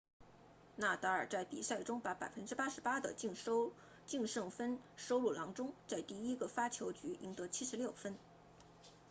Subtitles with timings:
[0.77, 8.17] 纳达尔 nadal 在比赛中把 88% 的净胜分收入囊中在第一个发球局赢得76分